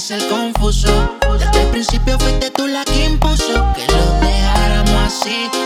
es 0.00 0.10
el 0.10 0.26
confuso. 0.28 0.88
Desde 1.38 1.62
el 1.62 1.68
principio 1.68 2.18
fuiste 2.18 2.50
tú 2.50 2.66
la 2.66 2.84
que 2.84 3.04
impuso 3.04 3.52
que 3.74 3.86
lo 3.92 4.26
dejáramos 4.26 4.94
así. 5.04 5.59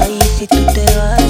Ay, 0.00 0.18
si 0.36 0.46
tú 0.46 0.56
te 0.74 0.84
vas. 0.96 1.21